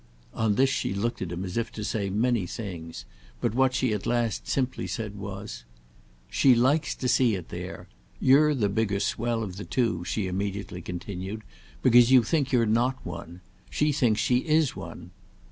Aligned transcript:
On 0.33 0.55
this 0.55 0.71
she 0.71 0.95
looked 0.95 1.21
at 1.21 1.31
him 1.31 1.45
as 1.45 1.53
to 1.53 1.83
say 1.83 2.09
many 2.09 2.47
things, 2.47 3.05
but 3.39 3.53
what 3.53 3.75
she 3.75 3.93
at 3.93 4.07
last 4.07 4.47
simply 4.47 4.87
said 4.87 5.15
was: 5.15 5.63
"She 6.27 6.55
likes 6.55 6.95
to 6.95 7.07
see 7.07 7.35
it 7.35 7.49
there. 7.49 7.87
You're 8.19 8.55
the 8.55 8.67
bigger 8.67 8.99
swell 8.99 9.43
of 9.43 9.57
the 9.57 9.63
two," 9.63 10.03
she 10.03 10.25
immediately 10.25 10.81
continued, 10.81 11.43
"because 11.83 12.11
you 12.11 12.23
think 12.23 12.51
you're 12.51 12.65
not 12.65 12.97
one. 13.05 13.41
She 13.69 13.91
thinks 13.91 14.19
she 14.19 14.37
is 14.37 14.75
one. 14.75 15.11